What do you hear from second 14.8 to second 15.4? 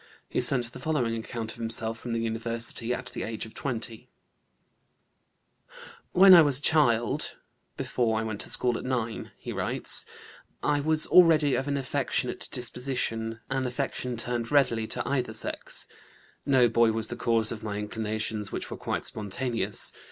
to either